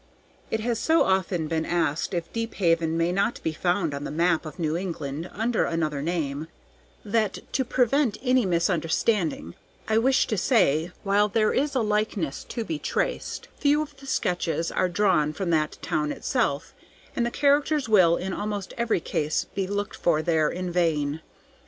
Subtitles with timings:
[0.49, 4.47] It has so often been asked if Deephaven may not be found on the map
[4.47, 6.47] of New England under another name,
[7.05, 9.53] that, to prevent any misunderstanding,
[9.87, 14.07] I wish to say, while there is a likeness to be traced, few of the
[14.07, 16.73] sketches are drawn from that town itself,
[17.15, 21.21] and the characters will in almost every case be looked for there in vain.